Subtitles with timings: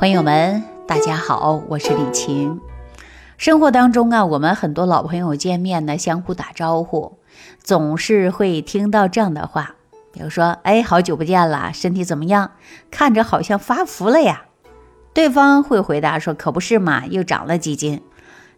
[0.00, 2.58] 朋友们，大家好，我是李晴。
[3.36, 7.18] 生活当中啊，我们很多老朋友见面呢，相互打招呼，
[7.62, 9.74] 总是会听到这样的话，
[10.10, 12.52] 比如说：“哎，好久不见了，身体怎么样？
[12.90, 14.44] 看着好像发福了呀。”
[15.12, 18.00] 对方会回答说：“可不是嘛，又长了几斤。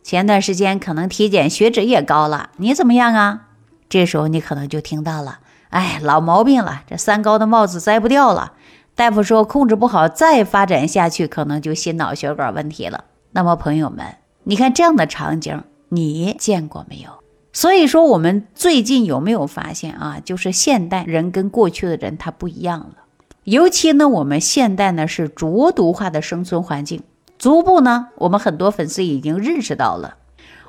[0.04, 3.48] 前段时间可能体检血脂也高了，你怎么样啊？”
[3.90, 5.40] 这时候你可能就听到了
[5.70, 8.52] ：“哎，老毛病了，这三高的帽子摘不掉了。”
[8.94, 13.04] 大夫说控制不好，再发展下去可能就心脑血管问题了。
[13.32, 14.04] 那么朋友们，
[14.44, 17.10] 你看这样的场景，你见过没有？
[17.54, 20.20] 所以说，我们最近有没有发现啊？
[20.22, 22.96] 就是现代人跟过去的人他不一样了。
[23.44, 27.02] 尤其呢，我们现代呢是浊毒化的生存环境，
[27.38, 30.16] 逐步呢，我们很多粉丝已经认识到了，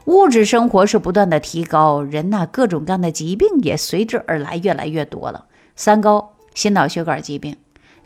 [0.05, 5.45] 物质生活是不断的提高，人呐各种各样的疾病也随之而来，越来越多了。
[5.75, 7.55] 三高，心脑血管疾病。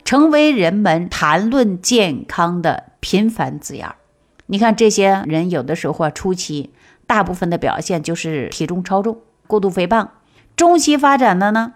[0.08, 3.96] 成为人们谈论健康的频繁字眼儿。
[4.46, 6.72] 你看，这些人有的时候啊，初期
[7.06, 10.06] 大部分的表现就是体重超重、过度肥胖；
[10.56, 11.74] 中期发展的呢，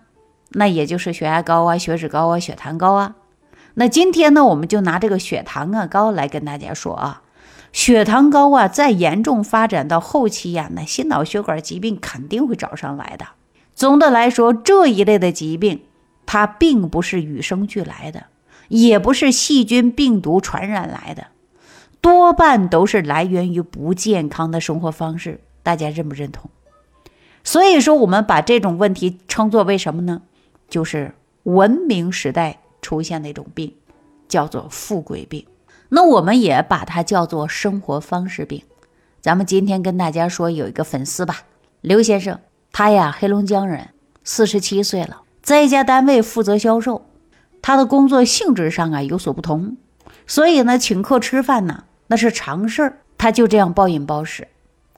[0.53, 3.17] 那也就是血压高啊、血脂高啊、血糖高啊。
[3.75, 7.21] 那今天呢，我们就拿这个血糖啊高来跟大家说啊，
[7.71, 13.27] 血糖高啊，再严重发展到后期呀，那心脑血管疾病肯定会找上来的。
[13.75, 15.83] 总的来说，这一类的疾病。
[16.33, 18.25] 它并不是与生俱来的，
[18.69, 21.27] 也不是细菌病毒传染来的，
[22.01, 25.41] 多半都是来源于不健康的生活方式。
[25.63, 26.51] 大家认不认同？
[27.45, 30.23] 所以说，我们把这种问题称作为什么呢？
[30.71, 33.75] 就是文明时代出现的一种病，
[34.27, 35.45] 叫做富贵病。
[35.91, 38.63] 那我们也把它叫做生活方式病。
[39.21, 41.43] 咱们今天跟大家说，有一个粉丝吧，
[41.83, 42.41] 刘先生，
[42.73, 43.91] 他呀，黑龙江人，
[44.25, 45.22] 四十七岁了。
[45.43, 47.05] 在一家单位负责销售，
[47.61, 49.77] 他的工作性质上啊有所不同，
[50.27, 52.99] 所以呢，请客吃饭呢那是常事儿。
[53.19, 54.49] 他就这样暴饮暴食。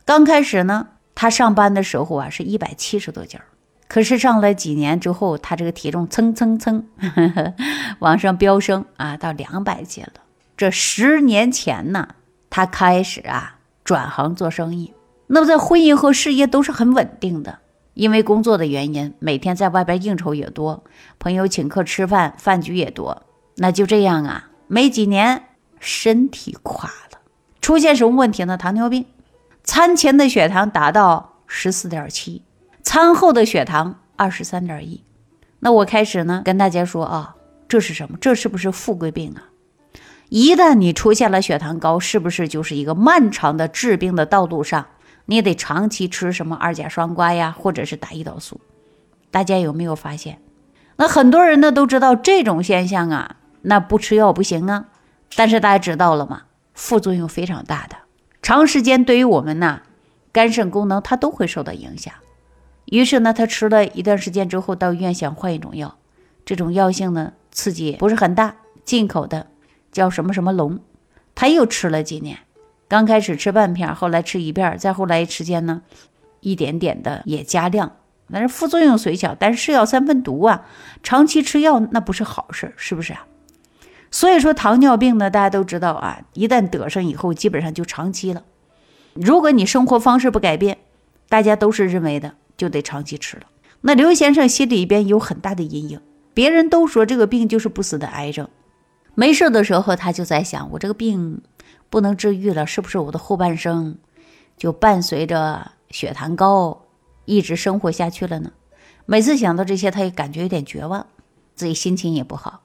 [0.05, 3.45] 刚开始呢，他上班的时候啊是一百七十多斤儿，
[3.89, 7.55] 可是上了几年之后，他这个体重蹭蹭蹭呵呵
[8.01, 10.21] 往上飙升啊，到两百斤了。
[10.57, 12.09] 这十年前呢，
[12.49, 14.93] 他开始啊转行做生意，
[15.27, 17.59] 那么在婚姻和事业都是很稳定的。
[17.95, 20.85] 因为工作的原因，每天在外边应酬也多，
[21.19, 23.23] 朋友请客吃饭，饭局也多。
[23.57, 25.45] 那就这样啊，没几年
[25.79, 27.19] 身体垮了，
[27.61, 28.57] 出现什么问题呢？
[28.57, 29.07] 糖尿病，
[29.63, 32.43] 餐前的血糖达到十四点七，
[32.83, 35.05] 餐后的血糖二十三点一。
[35.61, 37.37] 那我开始呢跟大家说啊，
[37.69, 38.19] 这是什么？
[38.21, 39.49] 这是不是富贵病啊？
[40.31, 44.87] 一旦你出现了血糖高，是不是就是一个漫长的治病的道路上？
[45.27, 48.61] 你也得长期吃什么二甲双胍呀，或者是打胰岛素。
[49.31, 50.41] 大家有没有发现？
[50.97, 54.87] 那很多人呢都知道这种现象啊，那不吃药不行啊。
[55.35, 56.43] 但是大家知道了吗？
[56.75, 57.97] 副作用非常大的，
[58.43, 59.83] 长时间对于我们呢，
[60.33, 62.15] 肝肾功能它都会受到影响。
[62.85, 65.97] 于是呢，他吃了一段时间之后，到医院想换一种药，
[66.45, 69.49] 这种药性呢刺激不是很大，进口的
[69.91, 70.79] 叫什么什么龙，
[71.35, 72.41] 他又吃了几年。
[72.87, 75.83] 刚开始吃半片，后来吃一片，再后来时间呢，
[76.41, 77.97] 一点点的也加量，
[78.31, 80.67] 但是副作用虽小，但是是药三分毒啊，
[81.03, 83.27] 长期吃药那不是好事，是不是啊？
[84.11, 88.45] 所以说糖尿病呢，大家都知道啊，一旦得上以后，基本上就长期了。
[89.15, 90.79] 如果你生活方式不改变，
[91.29, 93.45] 大家都是认为的就得长期吃了。
[93.81, 96.01] 那刘先生心里边有很大的阴影，
[96.33, 98.49] 别人都说这个病就是不死的癌症，
[99.15, 101.41] 没事的时候他就在想，我这个病。
[101.95, 103.99] 不能治愈了，是不是我的后半生
[104.57, 106.87] 就伴随着血糖高
[107.25, 108.51] 一直生活下去了呢？
[109.07, 111.07] 每次想到这些，他也感觉有点绝望，
[111.55, 112.63] 自己心情也不好。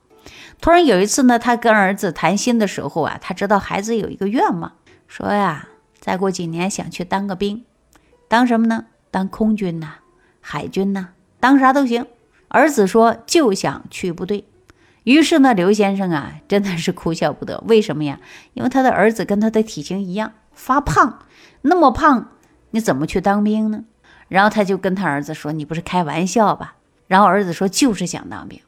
[0.60, 4.72] 突然有一次呢，他跟儿子谈心的时候啊，他知道孩子有一个愿望，
[5.06, 5.68] 说呀，
[6.00, 7.64] 再过几年想去当个兵，
[8.26, 8.86] 当什么呢？
[9.12, 9.98] 当空军呐，
[10.40, 12.04] 海军呐，当啥都行。
[12.48, 14.44] 儿子说就想去部队。
[15.10, 17.60] 于是呢，刘先生啊， 真的是哭笑不得。
[17.66, 18.20] 为什么呀？
[18.54, 21.18] 因为他的儿子跟他的体型一样，发胖，
[21.62, 22.28] 那么胖，
[22.70, 23.82] 你怎么去当兵呢？
[24.28, 26.76] 然后他就跟他儿子说：“你不是开玩笑吧？”
[27.08, 28.60] 然后儿子说：“就是想当兵。”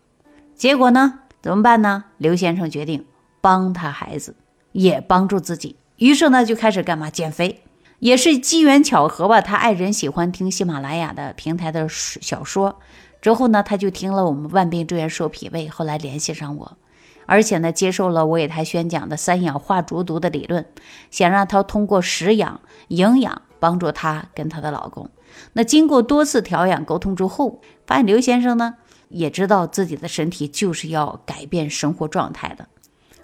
[0.56, 2.06] 结果呢，怎么办呢？
[2.18, 3.04] 刘先生决定
[3.40, 4.34] 帮他孩子，
[4.72, 5.76] 也帮助自己。
[5.98, 7.08] 于是呢，就开始干嘛？
[7.08, 7.62] 减肥。
[8.00, 12.80] 也是机缘巧合吧，他爱人喜欢听喜马拉雅的平台的小说。
[13.22, 16.76] 之后呢，他就听了我们万病之源说脾胃，后来联系上我，
[17.24, 20.66] 而且呢，接受了我给他宣讲的三氧化浊毒的理论，
[21.10, 25.08] 想让他通过食养、营养帮助他跟他的老公。
[25.54, 28.74] 那经过多次调养沟通之后，发现刘先生呢
[29.08, 32.66] 也知道自己的身体就是要改变生活状态的，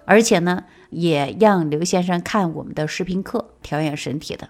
[0.05, 4.47] 而且呢，也让刘先生看我们的视频课调养身体的。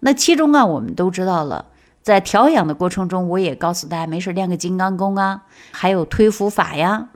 [0.00, 1.66] 那其中啊，我们都知道了，
[2.02, 7.10] 在调养的过程中，我也告诉大家，没事练个金刚功啊，还有推腹法呀。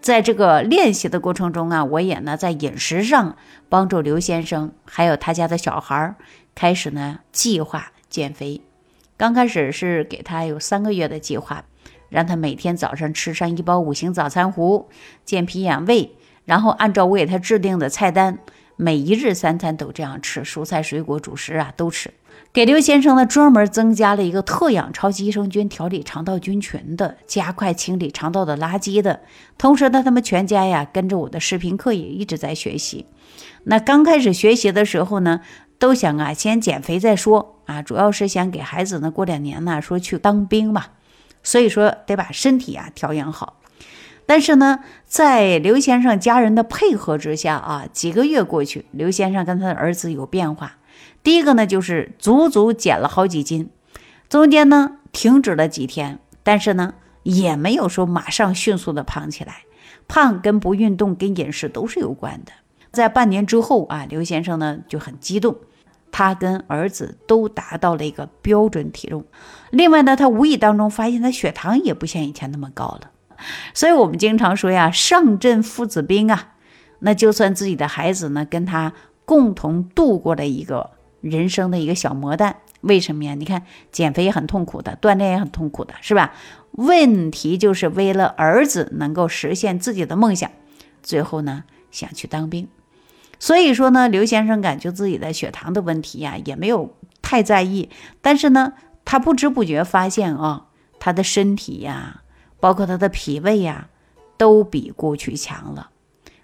[0.00, 3.36] 在这个练习的过程中啊，我也呢在饮食上
[3.68, 6.14] 帮助刘先生，还有他家的小孩儿
[6.54, 8.62] 开始呢计划减肥。
[9.18, 11.64] 刚开始是给他有三个月的计划，
[12.08, 14.88] 让他每天早上吃上一包五行早餐糊，
[15.26, 16.16] 健脾养胃，
[16.46, 18.38] 然后按照我给他制定的菜单，
[18.76, 22.10] 每一日三餐都这样吃，蔬菜、水果、主食啊都吃。
[22.52, 29.20] 给刘先生呢专门增加了一个特养超级益生菌调理肠道菌群的，加快清理肠道的垃圾的。
[29.56, 33.06] 同时呢，他们全家呀跟着我的视频课也一直在学习。
[33.64, 35.42] 那刚开始学习的时候呢，
[35.78, 40.86] 都想啊先减肥再说啊，主要是想给孩子呢过两年呢说去当兵嘛，
[41.44, 43.58] 所以说得把身体啊调养好。
[44.26, 50.78] 但是呢，在刘先生家人的配合之下啊，几个月过去，刘先生跟他的儿子有变化。
[51.22, 53.68] 第一个呢，就是足足减了好几斤，
[54.28, 59.64] 中间呢停止了几天，但是呢也没有说马上迅速的胖起来。
[60.08, 62.52] 胖跟不运动跟饮食都是有关的。
[62.90, 65.56] 在半年之后啊，刘先生呢就很激动，
[66.10, 69.24] 他跟儿子都达到了一个标准体重。
[69.70, 73.10] 另外呢，他无意当中发现他血糖也不像以前那么高了。
[73.72, 76.54] 所以我们经常说呀，上阵父子兵啊，
[76.98, 78.92] 那就算自己的孩子呢跟他
[79.24, 80.90] 共同度过了一个。
[81.20, 83.34] 人生的一个小磨难，为什么呀？
[83.34, 86.32] 你看，减肥也很痛苦的，锻炼也很痛苦的，是吧？
[86.72, 90.50] 问题就是为了儿子能够实现自己的梦想，
[91.02, 92.68] 最后呢想去当兵。
[93.38, 97.90] 所以说呢，刘先生感觉自己的血糖的问题呀，也没有太在意。
[98.20, 98.74] 但是呢，
[99.04, 100.66] 他不知不觉发现啊，
[100.98, 102.22] 他的身体呀，
[102.60, 103.88] 包括他的脾胃呀，
[104.36, 105.90] 都比过去强了。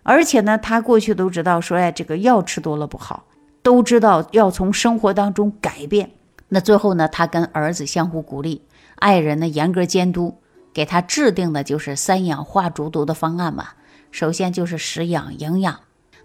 [0.03, 3.27] 而且呢，他过去都知道说呀，这个药吃多了不好。
[3.67, 6.13] 都知道要从生活当中改变，
[6.51, 8.63] 那最后呢，他跟儿子相互鼓励，
[8.95, 10.39] 爱人呢严格监督，
[10.73, 13.71] 给他制定的就是三氧化竹毒的方案嘛。
[14.13, 15.81] 首先就是食养营养，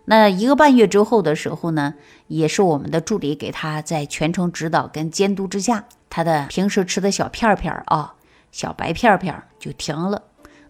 [0.06, 1.96] 那一个半月之后的时候呢，
[2.28, 8.14] 也是我们的助理给他在全程指导跟监督之下，他的平时吃的小片片啊，
[8.52, 10.22] 小白片片就停了。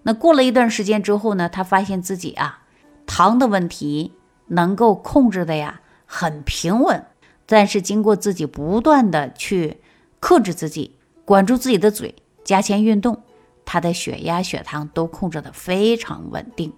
[0.03, 2.61] 那过了一段时间之后呢，他发现自己啊，
[3.05, 4.13] 糖的问题
[4.47, 5.80] 能够控制的呀。
[6.13, 7.05] 很平稳，
[7.45, 9.77] 但是经过自己不断的去
[10.19, 13.23] 克制自己，管住自己的嘴，加强运动，
[13.63, 16.73] 他的血压、血糖都控制的非常稳定。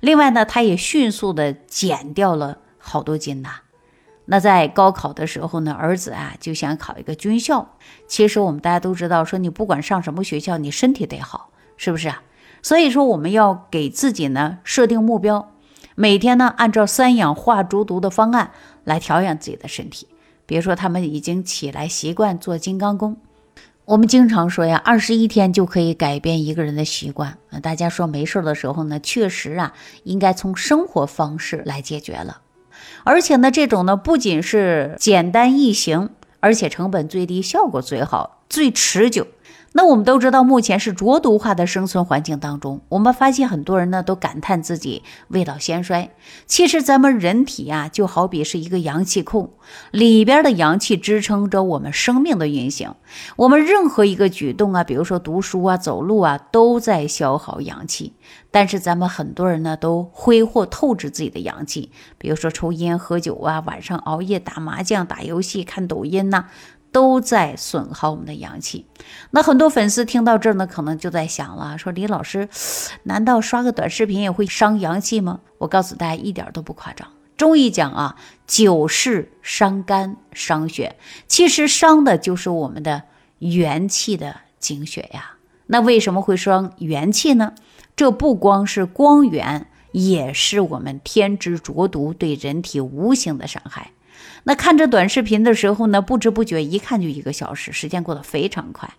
[0.00, 3.60] 另外呢，他也迅速的减掉了好多斤呐。
[4.24, 7.76] 那在高考的时候呢，儿子啊就想考一个军校。
[8.08, 12.24] 其实我们大家都知道，说你不管上什么学校，你身体得好，是不是啊？
[12.62, 15.51] 所以说我们要给自己呢设定目标，
[15.94, 18.50] 每天呢按照三氧化竹毒的方案。
[18.84, 20.08] 来调养自己的身体，
[20.44, 23.16] 比如说他们已经起来习惯做金刚功。
[23.84, 27.60] 我们经常说呀，二十一天就可以改变一个人的习惯啊。
[27.60, 29.72] 大家说没事的时候呢，确实啊，
[30.02, 32.40] 应该从生活方式来解决了。
[33.04, 36.10] 而且呢，这种呢不仅是简单易行，
[36.40, 39.28] 而且成本最低，效果最好，最持久。
[39.74, 46.10] 那我们都知道，目前是浊毒化的生存环境当中，我们发现很多人呢都感叹自己未老先衰。
[46.46, 49.54] 其实咱们人体呀，就好比是一个阳气库，
[49.90, 52.94] 里边的阳气支撑着我们生命的运行。
[53.36, 58.12] 我们任何一个举动啊，比如说读书啊、走路啊，都在消耗阳气。
[58.50, 66.44] 但是咱们很多人呢都挥霍透支自己的阳气，比如说抽烟、喝酒啊，晚上熬夜、打麻将、打游戏、看抖音呐。
[66.92, 68.86] 都在损耗我们的阳气。
[69.30, 72.48] 那很多粉丝听到这儿呢，可能就在想了，说李老师，
[73.04, 75.40] 难道刷个短视频也会伤阳气吗？
[75.58, 77.08] 我告诉大家，一点都不夸张。
[77.36, 80.96] 中医讲啊，久视伤肝伤血，
[81.26, 83.02] 其实伤的就是我们的
[83.38, 85.36] 元气的精血呀。
[85.66, 87.54] 那为什么会伤元气呢？
[87.96, 93.92] 这不光是光源，也是我们天之浊毒对人体无形的伤害。
[94.44, 98.90] 那看着短视频的时候呢，不知不觉一看就一个小时，时间过得非常快。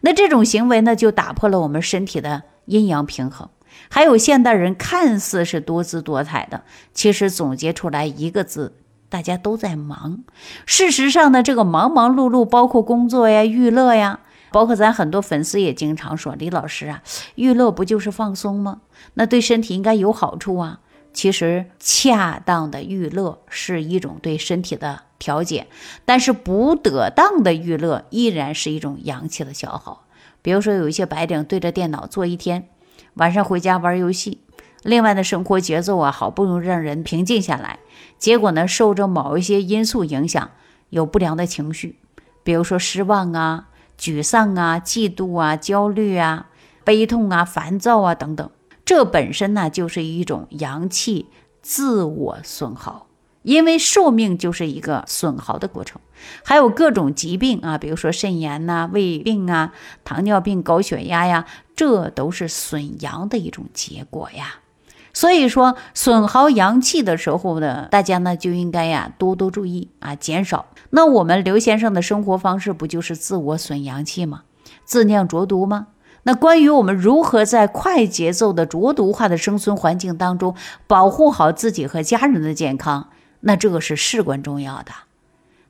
[0.00, 3.48] 那这种行为呢，就打破了我们身体的阴阳平衡。
[3.90, 6.62] 还有现代人看似是多姿多彩的，
[6.92, 8.74] 其实总结出来一个字，
[9.08, 10.18] 大家都在忙。
[10.66, 17.02] 事实上呢，这个忙忙碌碌，包括工作呀、娱乐呀，包括咱很多粉丝也经常说，李老师啊，
[17.36, 18.80] 娱乐不就是放松吗？
[19.14, 20.80] 那对身体应该有好处啊。
[21.12, 25.66] 其实，恰当的娱乐是一种对身体的调节，
[26.04, 30.06] 但是不得当的娱乐依然是一种阳气的消耗。
[30.42, 32.68] 比如说，有一些白领对着电脑坐一天，
[33.14, 34.38] 晚上回家玩游戏，
[34.84, 37.80] 另外呢，生活节奏啊，好不容易让人平静下来，
[38.16, 40.50] 结果呢，受着某一些因素影响，
[40.90, 41.98] 有不良的情绪，
[42.44, 46.46] 比如说失望啊、沮丧啊、嫉妒啊、焦虑啊、
[46.84, 48.48] 悲痛啊、烦躁啊等等。
[48.88, 51.26] 这本身呢，就是一种阳气
[51.60, 53.06] 自我损耗，
[53.42, 56.00] 因为寿命就是一个损耗的过程。
[56.42, 61.44] 还有各种疾病啊，比如说肾炎呐、胃病啊、糖尿病、高血压呀，
[61.76, 64.60] 这都是损阳的一种结果呀。
[65.12, 70.64] 所以说，损耗阳气的时候呢，大家呢就应该呀多多注意啊，减少。
[70.88, 74.44] 那我们刘先生的生活方式不就是自我损阳气吗？
[74.86, 75.88] 自酿浊毒吗？
[76.28, 80.54] 那关于我们如何在快节奏的浊毒化的生存环境当中
[80.86, 83.08] 保护好自己和家人的健康，
[83.40, 84.92] 那这个是事关重要的。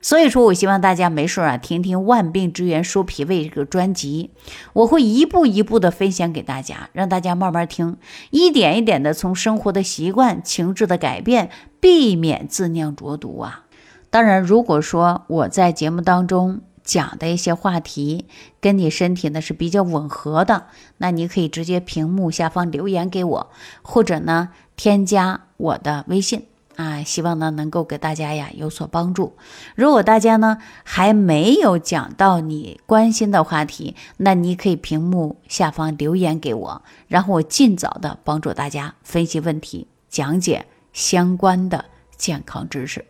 [0.01, 4.31] 所以说，我希望大家没事啊，听听《万病之源说脾胃》这个专辑，
[4.73, 7.95] 我会一步一步的分享给大家，让大家慢慢听，
[8.31, 11.49] 一点一点的从生活的习惯、情志的改变，
[11.79, 13.63] 避免自酿浊毒啊。
[14.09, 18.25] 当然，如果说我在节目当中，讲的一些话题
[18.59, 20.65] 跟你身体呢是比较吻合的，
[20.97, 23.51] 那你可以直接屏幕下方留言给我，
[23.83, 29.35] 或者呢添加我的微信啊，希望呢能够给大家呀有所帮助。
[29.75, 41.85] 如果大家呢还没有讲到你关心的话题，那你可以屏幕下方留言给我，然后我尽早的帮助大家分析问题，讲解相关的
[42.19, 43.03] 健康知识。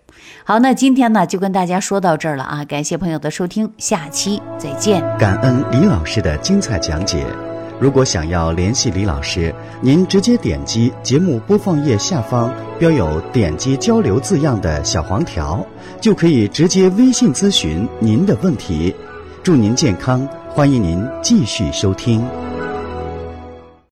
[0.46, 2.64] 好，那今天呢就跟大家说到这儿了啊！
[2.64, 5.02] 感谢朋友的收听，下期再见。
[5.18, 7.26] 感恩李老师的精彩讲解。
[7.80, 15.66] 如果想要联系李老师，您直接点击节目播放页下方标有“点击交流”字样的小黄条，
[16.02, 18.94] 就可以直接微信咨询您的问题。
[19.42, 22.49] 祝您健康，欢迎您继续收听。